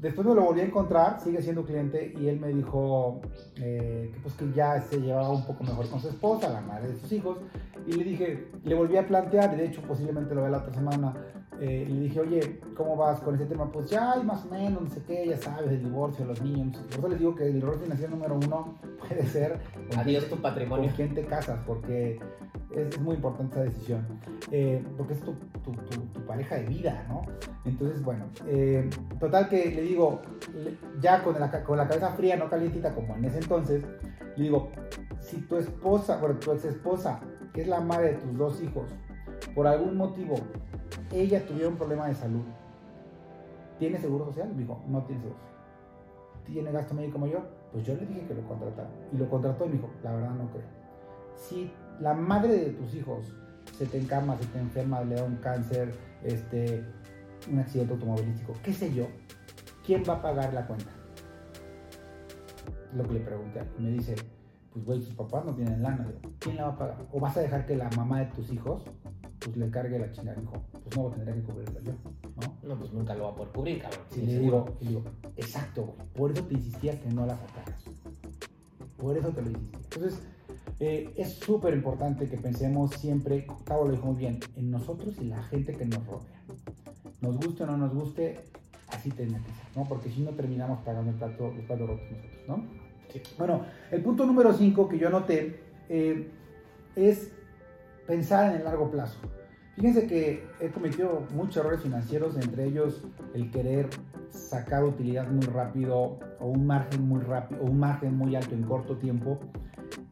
[0.00, 3.20] Después me lo volví a encontrar, sigue siendo cliente, y él me dijo
[3.56, 6.92] eh, que, pues, que ya se llevaba un poco mejor con su esposa, la madre
[6.92, 7.38] de sus hijos.
[7.84, 10.72] Y le dije, le volví a plantear, y de hecho posiblemente lo vea la otra
[10.72, 11.14] semana,
[11.60, 13.70] eh, le dije, oye, ¿cómo vas con ese tema?
[13.70, 16.76] Pues ya, hay más o menos, no sé qué, ya sabes, el divorcio, los niños.
[16.76, 19.58] Por eso les digo que el error financiero número uno puede ser...
[19.96, 20.86] Adiós tu patrimonio.
[20.86, 22.20] Con quién te casas, porque
[22.76, 24.06] es, muy importante esa decisión.
[24.52, 27.22] Eh, porque es tu, tu, tu, pareja de vida, ¿no?
[27.64, 30.20] Entonces, bueno, eh, total que le digo,
[31.00, 33.84] ya con la, con la cabeza fría, no calientita como en ese entonces,
[34.36, 34.70] le digo,
[35.20, 37.20] si tu esposa, bueno, tu ex esposa,
[37.52, 38.90] que es la madre de tus dos hijos,
[39.58, 40.36] por algún motivo
[41.12, 42.44] ella tuviera un problema de salud,
[43.80, 44.50] ¿tiene seguro social?
[44.54, 45.40] Me dijo, no tiene seguro
[46.46, 47.42] ¿Tiene gasto médico mayor?
[47.72, 48.88] Pues yo le dije que lo contratara.
[49.12, 50.62] Y lo contrató y me dijo, la verdad no creo.
[51.34, 53.34] Si la madre de tus hijos
[53.76, 55.92] se te encama, se te enferma, le da un cáncer,
[56.22, 56.84] este,
[57.50, 59.08] un accidente automovilístico, qué sé yo,
[59.84, 60.92] ¿quién va a pagar la cuenta?
[62.94, 63.60] Lo que le pregunté.
[63.76, 64.14] Y me dice,
[64.72, 66.06] pues güey, tus papás no tienen lana.
[66.38, 67.06] ¿Quién la va a pagar?
[67.10, 68.84] ¿O vas a dejar que la mamá de tus hijos
[69.40, 71.92] pues le cargue la chingada, dijo, pues no, tendría que cubrirla yo,
[72.40, 72.68] ¿no?
[72.68, 74.00] No, pues nunca lo va a poder cubrir, cabrón.
[74.10, 75.04] Sí, le digo, le digo,
[75.36, 77.82] exacto, güey, por eso te insistía que no la sacaras.
[78.96, 79.78] Por eso te lo insistí.
[79.84, 80.20] Entonces,
[80.80, 85.24] eh, es súper importante que pensemos siempre, Cabo lo dijo muy bien, en nosotros y
[85.24, 86.42] la gente que nos rodea.
[87.20, 88.38] Nos guste o no nos guste,
[88.88, 89.40] así que ser,
[89.74, 89.84] ¿no?
[89.88, 92.64] Porque si no terminamos pagando el plato, los platos rotos nosotros, ¿no?
[93.12, 93.22] Sí.
[93.38, 96.30] Bueno, el punto número 5 que yo anoté eh,
[96.94, 97.32] es
[98.08, 99.18] pensar en el largo plazo.
[99.76, 103.88] Fíjense que he cometido muchos errores financieros, entre ellos el querer
[104.30, 108.64] sacar utilidad muy rápido o un margen muy rápido o un margen muy alto en
[108.64, 109.38] corto tiempo.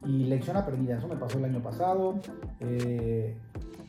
[0.04, 2.20] Y lección aprendida, eso me pasó el año pasado.
[2.60, 3.34] Eh,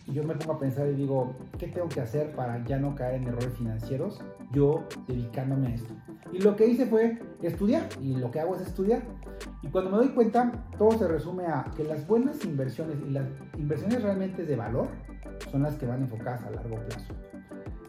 [0.07, 2.95] y yo me pongo a pensar y digo, ¿qué tengo que hacer para ya no
[2.95, 4.19] caer en errores financieros?
[4.51, 5.93] Yo dedicándome a esto.
[6.31, 9.03] Y lo que hice fue estudiar, y lo que hago es estudiar.
[9.67, 13.25] Y cuando me doy cuenta, todo se resume a que las buenas inversiones y las
[13.57, 14.87] inversiones realmente de valor
[15.51, 17.13] son las que van enfocadas a largo plazo.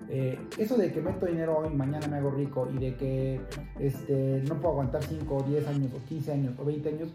[0.08, 3.40] Eh, eso de que meto dinero hoy, mañana me hago rico y de que
[3.78, 7.14] este, no puedo aguantar 5 o 10 años o 15 años o 20 años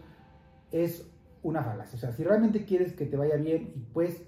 [0.72, 1.06] es
[1.42, 1.98] una falacia.
[1.98, 4.22] O sea, si realmente quieres que te vaya bien pues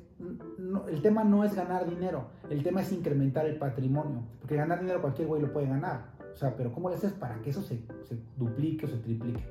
[0.89, 5.01] el tema no es ganar dinero, el tema es incrementar el patrimonio, porque ganar dinero
[5.01, 7.81] cualquier güey lo puede ganar, o sea, pero ¿cómo le haces para que eso se,
[8.05, 9.45] se duplique o se triplique?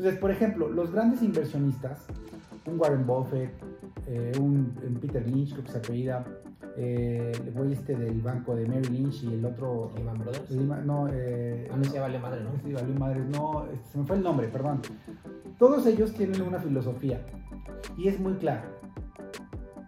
[0.00, 2.06] Entonces, por ejemplo, los grandes inversionistas,
[2.64, 3.50] un Warren Buffett,
[4.06, 6.24] eh, un, Peter Lynch, creo que se apellida,
[6.78, 9.92] eh, el güey este del banco de Mary Lynch y el otro...
[9.94, 10.50] Lehman Brothers.
[10.86, 12.50] no, eh, ah, no, se valió madre, ¿no?
[12.64, 14.80] Sí, valió madre, no, se me fue el nombre, perdón.
[15.58, 17.20] Todos ellos tienen una filosofía
[17.98, 18.64] y es muy clara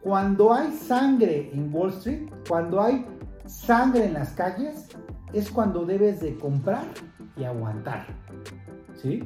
[0.02, 3.06] cuando hay sangre en Wall Street, cuando hay
[3.46, 4.88] sangre en las calles,
[5.32, 6.84] es cuando debes de comprar
[7.34, 8.04] y aguantar.
[9.00, 9.22] ¿Sí?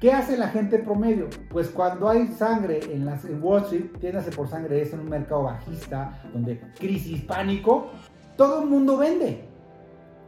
[0.00, 1.28] ¿Qué hace la gente promedio?
[1.50, 5.44] Pues cuando hay sangre en, las, Wall Street, tiéndase por sangre, es en un mercado
[5.44, 7.90] bajista, donde crisis, pánico,
[8.36, 9.44] todo el mundo vende,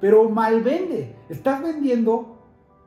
[0.01, 1.15] pero mal vende.
[1.29, 2.37] Estás vendiendo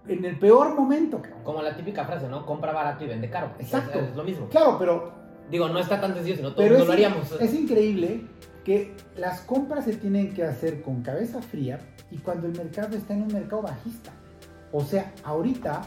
[0.08, 1.22] en el peor momento.
[1.44, 2.46] Como la típica frase, ¿no?
[2.46, 3.52] Compra barato y vende caro.
[3.60, 4.00] Exacto.
[4.00, 4.50] Es, lo mismo.
[4.50, 7.32] Claro, pero Digo, no está tan sencillo, sino todos lo haríamos.
[7.40, 8.26] Es increíble
[8.64, 11.80] que las compras se tienen que hacer con cabeza fría
[12.12, 14.12] y cuando el mercado está en un mercado bajista.
[14.72, 15.84] O sea, ahorita,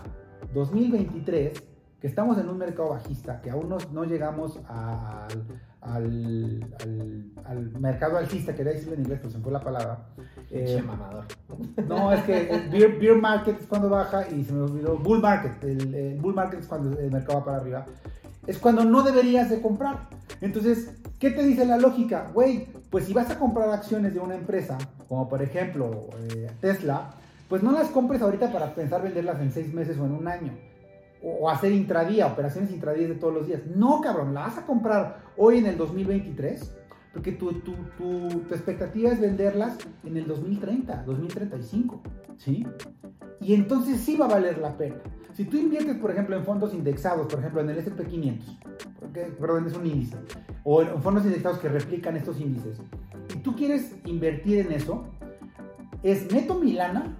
[0.54, 1.62] 2023,
[2.00, 5.46] que estamos en un mercado bajista, que aún no, llegamos al,
[5.80, 10.06] al, mercado alcista, quería decirlo en inglés, pero se me fue la palabra.
[10.50, 11.24] Eh, mamador.
[11.88, 15.62] No, es que beer, beer, market es cuando baja y se me olvidó bull market.
[15.64, 17.86] El, bull market es cuando el mercado va para arriba
[18.46, 20.08] es cuando no deberías de comprar.
[20.40, 22.30] Entonces, ¿qué te dice la lógica?
[22.32, 24.78] Güey, pues si vas a comprar acciones de una empresa,
[25.08, 27.14] como por ejemplo eh, Tesla,
[27.48, 30.52] pues no las compres ahorita para pensar venderlas en seis meses o en un año.
[31.22, 33.62] O, hacer intradía, operaciones intradías de todos los días.
[33.74, 36.74] No, cabrón, la vas a comprar hoy en el 2023,
[37.12, 42.02] porque tu, tu, tu, tu expectativa es venderlas en el 2030, 2035,
[42.36, 42.66] ¿sí?
[43.40, 44.96] Y entonces sí va a valer la pena.
[45.32, 48.58] Si tú inviertes, por ejemplo, en fondos indexados, por ejemplo, en el SP500,
[49.38, 50.16] perdón, es un índice,
[50.64, 52.78] o en fondos indexados que replican estos índices,
[53.34, 55.04] y tú quieres invertir en eso,
[56.02, 57.18] es meto mi lana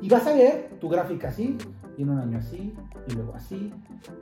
[0.00, 1.56] Y vas a ver tu gráfica así,
[1.96, 2.74] y en un año así,
[3.08, 3.72] y luego así.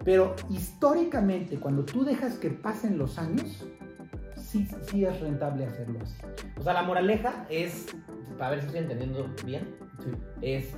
[0.05, 3.67] Pero históricamente, cuando tú dejas que pasen los años,
[4.37, 6.17] sí, sí es rentable hacerlo así.
[6.59, 7.87] O sea, la moraleja es,
[8.39, 10.11] para ver si estoy entendiendo bien, Sí.
[10.43, 10.77] es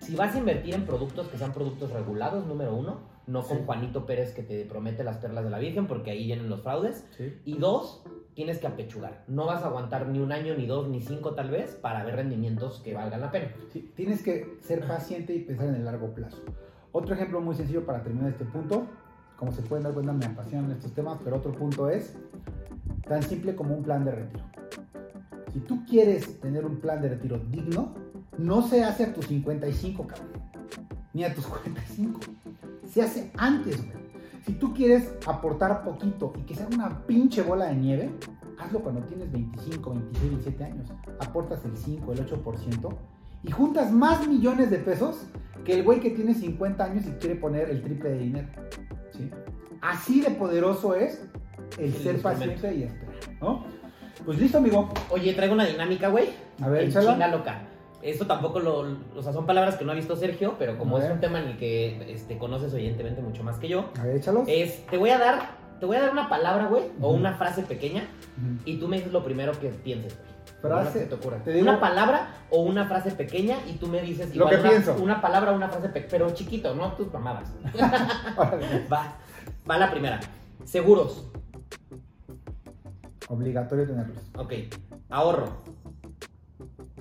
[0.00, 3.62] si vas a invertir en productos que sean productos regulados, número uno, no con Sí.
[3.66, 7.06] Juanito Pérez que te promete las perlas de la Virgen, porque ahí vienen los fraudes.
[7.16, 7.38] Sí.
[7.44, 8.02] Y dos,
[8.34, 9.22] tienes que apechugar.
[9.28, 12.16] No vas a aguantar ni un año, ni dos, ni cinco tal vez, para ver
[12.16, 13.52] rendimientos que valgan la pena.
[13.72, 16.38] Sí, tienes que ser paciente y pensar en el largo plazo.
[16.90, 18.86] Otro ejemplo muy sencillo para terminar este punto,
[19.36, 22.16] como se pueden dar cuenta me apasionan estos temas, pero otro punto es
[23.06, 24.44] tan simple como un plan de retiro.
[25.52, 27.94] Si tú quieres tener un plan de retiro digno,
[28.36, 30.28] no se hace a tus 55, cabrón,
[31.12, 32.20] ni a tus 45,
[32.88, 33.98] se hace antes, güey.
[34.44, 38.10] Si tú quieres aportar poquito y que sea una pinche bola de nieve,
[38.58, 40.92] hazlo cuando tienes 25, 26, 27 años.
[41.20, 42.88] Aportas el 5, el 8%
[43.44, 45.26] y juntas más millones de pesos
[45.64, 48.48] que el güey que tiene 50 años y quiere poner el triple de dinero.
[49.12, 49.30] ¿sí?
[49.80, 51.22] Así de poderoso es
[51.76, 53.64] el El ser paciente y esperar, ¿no?
[54.24, 54.88] Pues listo, amigo.
[55.10, 56.30] Oye, traigo una dinámica, güey.
[56.60, 57.12] A ver, échala.
[57.12, 57.67] chinga loca.
[58.02, 58.96] Esto tampoco lo.
[59.16, 61.48] O sea, son palabras que no ha visto Sergio, pero como es un tema en
[61.48, 64.44] el que este, conoces evidentemente mucho más que yo, A ver, échalos.
[64.46, 64.86] es.
[64.86, 65.58] Te voy a dar.
[65.80, 68.04] Te voy a dar una palabra, güey, o una frase pequeña,
[68.64, 70.28] y tú me dices lo primero que pienses, güey.
[70.60, 71.06] Frase.
[71.06, 71.36] te ocurra.
[71.44, 74.68] te digo- Una palabra o una frase pequeña, y tú me dices Lo que una,
[74.70, 74.96] pienso.
[75.00, 77.52] una palabra o una frase pequeña, pero chiquito, no tus mamadas.
[78.92, 79.16] Va.
[79.70, 80.18] Va la primera.
[80.64, 81.26] Seguros.
[83.28, 84.22] Obligatorio tenerlos.
[84.36, 84.52] Ok.
[85.10, 85.62] Ahorro.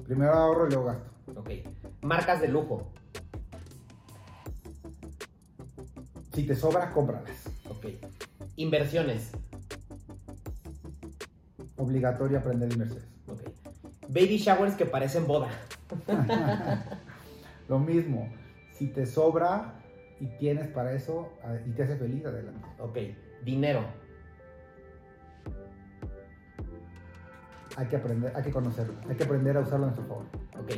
[0.07, 1.09] Primero ahorro y luego gasto.
[1.35, 1.49] Ok.
[2.01, 2.91] Marcas de lujo.
[6.33, 7.29] Si te sobra, cómpralas.
[7.69, 7.85] Ok.
[8.55, 9.31] Inversiones.
[11.75, 13.07] Obligatorio aprender inversiones.
[13.27, 13.41] Ok.
[14.07, 15.49] Baby showers que parecen boda.
[17.67, 18.31] Lo mismo.
[18.77, 19.73] Si te sobra
[20.19, 22.65] y tienes para eso a- y te hace feliz, adelante.
[22.79, 22.97] Ok.
[23.43, 23.81] Dinero.
[27.77, 28.95] Hay que aprender, hay que conocerlo.
[29.07, 30.25] Hay que aprender a usarlo a nuestro favor.
[30.59, 30.71] Ok.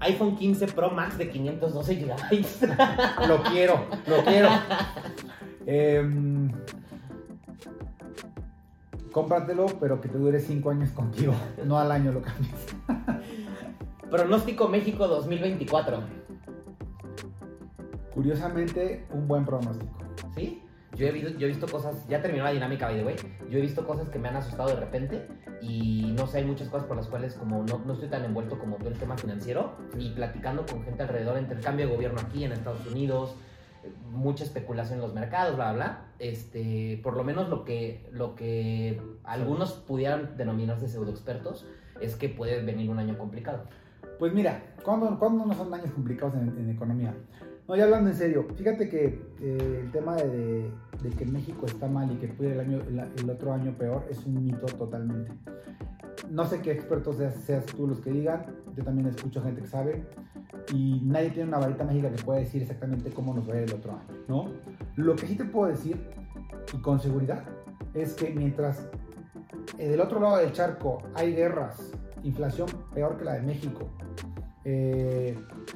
[0.00, 3.28] iPhone 15 Pro Max de 512 GB.
[3.28, 4.48] Lo quiero, lo quiero.
[5.66, 6.50] Em,
[9.12, 11.34] cómpratelo, pero que te dure 5 años contigo.
[11.66, 12.54] No al año lo cambies.
[14.10, 16.00] Pronóstico México 2024.
[18.14, 19.92] Curiosamente, un buen pronóstico.
[20.34, 20.63] ¿Sí?
[20.96, 23.16] Yo he, visto, yo he visto cosas, ya terminó la dinámica, by the way.
[23.50, 25.26] Yo he visto cosas que me han asustado de repente
[25.60, 28.58] y no sé, hay muchas cosas por las cuales como no, no estoy tan envuelto
[28.58, 31.94] como tú en el tema financiero y platicando con gente alrededor, entre el cambio de
[31.94, 33.34] gobierno aquí en Estados Unidos,
[34.10, 36.06] mucha especulación en los mercados, bla, bla.
[36.18, 41.66] Este, por lo menos lo que, lo que algunos pudieran denominarse pseudo expertos
[42.00, 43.64] es que puede venir un año complicado.
[44.18, 47.14] Pues mira, ¿cuándo, cuándo no son años complicados en, en economía?
[47.66, 50.70] No, ya hablando en serio, fíjate que eh, el tema de,
[51.16, 52.80] que México está mal y que puede el, año,
[53.16, 55.32] el, otro año peor es un mito totalmente.
[56.30, 58.44] No sé qué expertos seas, tú los que digan,
[58.76, 60.04] yo también escucho gente que sabe
[60.74, 63.62] y nadie tiene una varita mágica que pueda decir exactamente cómo nos va a ir
[63.62, 64.46] el otro año, ¿no?
[64.96, 65.96] Lo que sí te puedo decir,
[66.72, 67.44] y con seguridad,
[67.94, 68.86] es que mientras
[69.78, 73.88] del otro lado del charco hay guerras, inflación peor que la de México,
[74.64, 75.03] eh,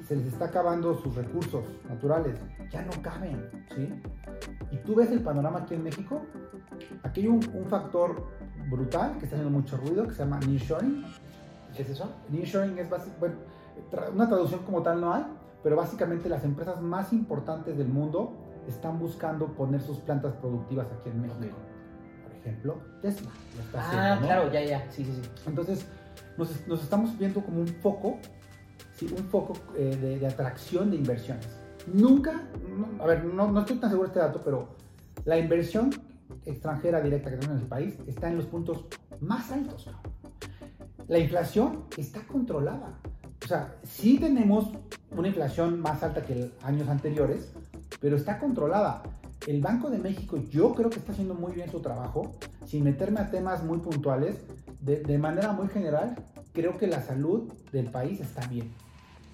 [0.09, 2.39] se les está acabando sus recursos naturales,
[2.71, 3.95] ya no caben, ¿sí?
[4.71, 6.23] Y tú ves el panorama aquí en México,
[7.03, 8.27] aquí hay un, un factor
[8.71, 11.05] brutal que está haciendo mucho ruido, que se llama nearshoring.
[11.77, 12.11] ¿Qué es eso?
[12.31, 12.89] Nearshoring es
[13.21, 13.35] bueno,
[13.91, 15.25] tra- una traducción como tal no hay,
[15.63, 18.33] pero básicamente las empresas más importantes del mundo
[18.67, 21.57] están buscando poner sus plantas productivas aquí en México.
[22.25, 23.31] Por ejemplo, Tesla.
[23.57, 24.27] lo está Ah, haciendo, ¿no?
[24.27, 25.31] claro, ya, ya, sí, sí, sí.
[25.47, 25.87] Entonces,
[26.39, 28.19] nos, nos estamos viendo como un foco,
[29.07, 31.49] un foco eh, de, de atracción de inversiones.
[31.93, 32.43] Nunca,
[33.01, 34.69] a ver, no, no estoy tan seguro de este dato, pero
[35.25, 35.91] la inversión
[36.45, 38.85] extranjera directa que tenemos en el país está en los puntos
[39.21, 39.91] más altos.
[41.07, 42.99] La inflación está controlada.
[43.43, 44.69] O sea, sí tenemos
[45.11, 47.53] una inflación más alta que años anteriores,
[48.01, 49.03] pero está controlada.
[49.47, 52.33] El Banco de México yo creo que está haciendo muy bien su trabajo,
[52.67, 54.37] sin meterme a temas muy puntuales,
[54.81, 56.17] de, de manera muy general,
[56.53, 58.71] creo que la salud del país está bien.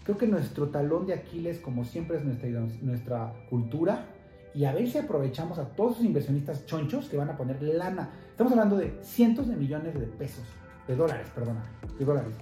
[0.04, 2.48] Creo que nuestro talón de Aquiles, como siempre, es nuestra,
[2.82, 4.06] nuestra cultura
[4.54, 8.10] y a ver si aprovechamos a todos esos inversionistas chonchos que van a poner lana.
[8.30, 10.44] Estamos hablando de cientos de millones de pesos,
[10.86, 11.64] de dólares, perdona,
[11.98, 12.34] de dólares.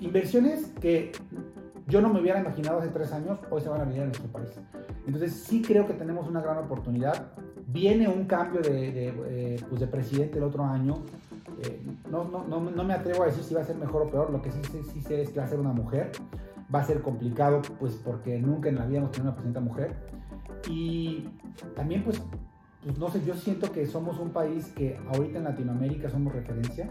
[0.00, 1.12] Inversiones que
[1.88, 4.28] yo no me hubiera imaginado hace tres años, hoy se van a venir a nuestro
[4.28, 4.50] país.
[5.06, 7.32] Entonces sí creo que tenemos una gran oportunidad.
[7.66, 11.02] Viene un cambio de, de, eh, pues de presidente el otro año.
[11.62, 14.10] Eh, no, no, no, no me atrevo a decir si va a ser mejor o
[14.10, 14.30] peor.
[14.30, 16.12] Lo que sí, sé- sí sé es que va a ser una mujer.
[16.74, 19.96] Va a ser complicado, pues porque nunca en la vida hemos tenido una presidenta mujer.
[20.68, 21.28] Y
[21.74, 22.22] también, pues,
[22.84, 26.90] pues no sé, yo siento que somos un país que ahorita en Latinoamérica somos referencia.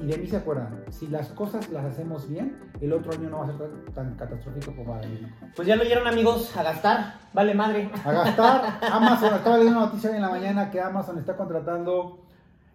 [0.00, 3.38] Y de mí se acuerdan, si las cosas las hacemos bien, el otro año no
[3.38, 5.28] va a ser tan, catastrófico como va a venir.
[5.56, 7.90] Pues ya lo oyeron amigos, a gastar, vale madre.
[8.04, 12.20] A gastar, Amazon, estaba leyendo una noticia hoy en la mañana que Amazon está contratando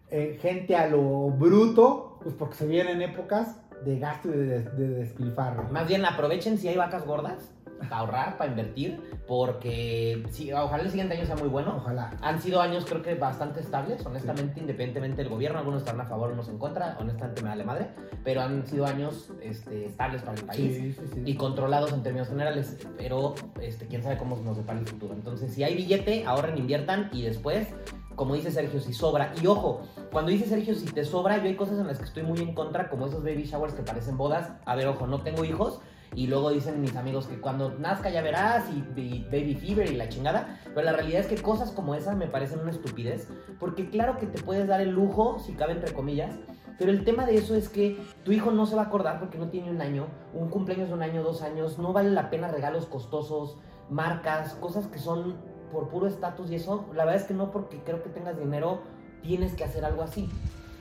[0.09, 4.87] eh, gente a lo bruto, pues porque se vienen épocas de gasto y de, de
[4.89, 5.63] despilfarro.
[5.71, 7.49] Más bien aprovechen si hay vacas gordas
[7.89, 11.75] para ahorrar, para invertir, porque sí, ojalá el siguiente año sea muy bueno.
[11.77, 12.11] Ojalá.
[12.21, 16.31] Han sido años creo que bastante estables, honestamente, independientemente del gobierno, algunos están a favor,
[16.31, 17.89] unos en contra, honestamente me vale madre,
[18.23, 21.21] pero han sido años este, estables para el país Sí, sí, sí.
[21.25, 25.13] y controlados en términos generales, pero este, quién sabe cómo nos depara el futuro.
[25.13, 27.67] Entonces, si hay billete, ahorren, inviertan y después,
[28.15, 29.33] como dice Sergio, si sobra.
[29.41, 32.23] Y ojo, cuando dice Sergio, si te sobra, yo hay cosas en las que estoy
[32.23, 34.51] muy en contra, como esos baby showers que parecen bodas.
[34.65, 35.79] A ver, ojo, no tengo hijos.
[36.15, 40.09] Y luego dicen mis amigos que cuando nazca ya verás y, baby fever y la
[40.09, 40.59] chingada.
[40.65, 43.27] Pero la realidad es que cosas como esas me parecen una estupidez.
[43.59, 46.35] Porque claro que te puedes dar el lujo, si cabe entre comillas,
[46.77, 49.37] pero el tema de eso es que tu hijo no se va a acordar porque
[49.37, 52.47] no tiene un año, un cumpleaños de un año, dos años, no vale la pena
[52.47, 53.57] regalos costosos,
[53.89, 55.35] marcas, cosas que son
[55.71, 56.85] por puro estatus y eso.
[56.93, 58.81] La verdad es que no porque creo que tengas dinero
[59.23, 60.29] tienes que hacer algo así.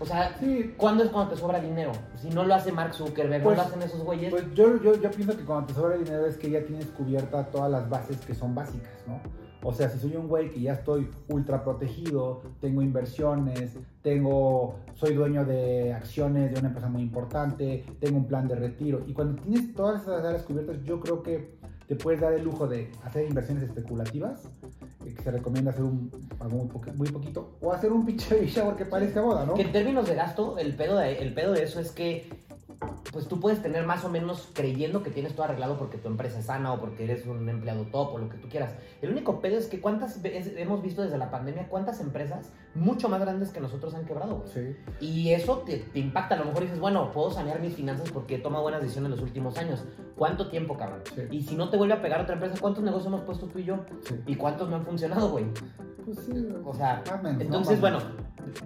[0.02, 1.92] O sea, Sí, ¿cuándo es cuando te sobra dinero?
[2.16, 4.30] Si no lo hace Mark Zuckerberg, Pues- no lo hacen esos güeyes.
[4.30, 7.44] Pues yo, yo, yo pienso que cuando te sobra dinero es que ya tienes cubierta
[7.46, 9.20] todas las bases que son básicas, ¿no?
[9.64, 15.14] O sea, si soy un güey que ya estoy ultra protegido, tengo inversiones, tengo, soy
[15.14, 19.02] dueño de acciones de una empresa muy importante, tengo un plan de retiro.
[19.06, 21.54] Y cuando tienes todas esas áreas cubiertas, yo creo que
[21.86, 24.42] te puedes dar el lujo de hacer inversiones especulativas,
[25.02, 26.10] que se recomienda hacer un,
[26.40, 29.54] algo muy, poqu- muy poquito, o hacer un pinche baby shower que parezca boda, ¿no?
[29.54, 32.28] Que en términos de gasto, el pedo de, el pedo de eso es que
[33.12, 36.38] pues tú puedes tener más o menos creyendo que tienes todo arreglado porque tu empresa
[36.38, 38.74] es sana o porque eres un empleado top o lo que tú quieras.
[39.00, 43.08] El único pedo es que cuántas veces hemos visto desde la pandemia cuántas empresas mucho
[43.08, 44.48] más grandes que nosotros han quebrado, güey.
[44.52, 44.76] Sí.
[45.00, 46.34] Y eso te, te impacta.
[46.34, 49.16] A lo mejor dices, bueno, puedo sanear mis finanzas porque he tomado buenas decisiones en
[49.16, 49.84] los últimos años.
[50.16, 51.00] ¿Cuánto tiempo, cabrón?
[51.14, 51.22] Sí.
[51.30, 53.64] Y si no te vuelve a pegar otra empresa, ¿cuántos negocios hemos puesto tú y
[53.64, 53.80] yo?
[54.02, 54.20] Sí.
[54.26, 55.46] ¿Y cuántos no han funcionado, güey?
[56.04, 56.32] Pues sí.
[56.64, 57.02] O sea,
[57.38, 57.98] entonces, bueno,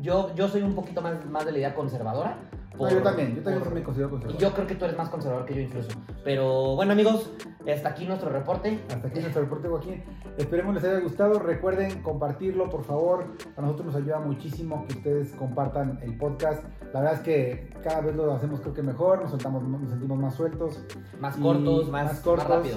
[0.00, 2.38] yo, yo soy un poquito más, más de la idea conservadora.
[2.76, 4.40] No, por- yo también, yo también por- me considero conservador.
[4.40, 5.88] yo creo que tú eres más conservador que yo incluso.
[6.24, 7.30] Pero bueno, amigos,
[7.72, 8.80] hasta aquí nuestro reporte.
[8.90, 10.02] Hasta aquí nuestro reporte, Joaquín.
[10.38, 11.38] Esperemos les haya gustado.
[11.38, 13.24] Recuerden compartirlo, por favor.
[13.56, 16.62] A nosotros nos ayuda muchísimo que ustedes compartan el podcast.
[16.92, 20.18] La verdad es que cada vez lo hacemos creo que mejor, nos, soltamos, nos sentimos
[20.18, 20.84] más sueltos.
[21.20, 22.48] Más cortos, más, más más cortos.
[22.48, 22.76] rápido.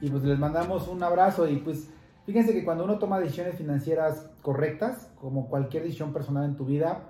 [0.00, 1.90] Y pues les mandamos un abrazo y pues
[2.26, 7.00] fíjense que cuando uno toma decisiones financieras correctas, como cualquier decisión personal en tu vida,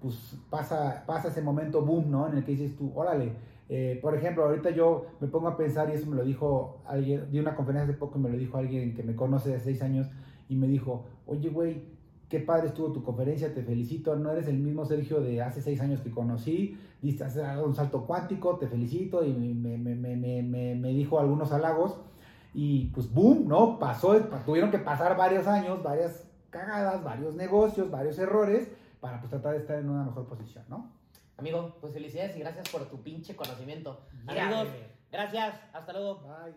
[0.00, 2.28] pues pasa, pasa ese momento boom, ¿no?
[2.28, 3.32] En el que dices tú, órale.
[3.68, 7.30] eh, por ejemplo, ahorita yo me pongo a pensar, y eso me lo dijo alguien,
[7.30, 9.82] di una conferencia hace poco y me lo dijo alguien que me conoce de seis
[9.82, 10.06] años,
[10.48, 11.82] y me dijo, oye, güey,
[12.28, 15.80] qué padre estuvo tu conferencia, te felicito, no eres el mismo Sergio de hace seis
[15.80, 17.24] años que conocí, diste
[17.64, 21.96] un salto cuántico, te felicito, y me, me, me, me dijo algunos halagos,
[22.54, 23.78] y pues boom, ¿no?
[23.78, 29.52] Pasó, tuvieron que pasar varios años, varias cagadas, varios negocios, varios errores, para pues tratar
[29.52, 30.92] de estar en una mejor posición, ¿no?
[31.36, 34.06] Amigo, pues felicidades y gracias por tu pinche conocimiento.
[34.32, 34.46] Yeah.
[34.46, 34.68] Amigos,
[35.10, 36.22] gracias, hasta luego.
[36.22, 36.54] Bye.